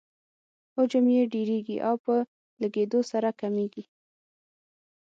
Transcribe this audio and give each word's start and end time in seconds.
حجم 0.75 1.05
یې 1.15 1.23
ډیریږي 1.33 1.77
او 1.87 1.95
په 2.05 2.15
لږیدو 2.61 2.99
سره 3.11 3.29
کمیږي. 3.39 3.83